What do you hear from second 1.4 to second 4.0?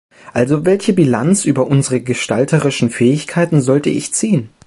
über unsere gestalterischen Fähigkeiten sollte